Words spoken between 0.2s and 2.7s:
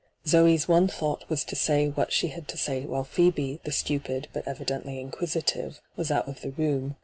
Zoe's one thought was to aay what she had to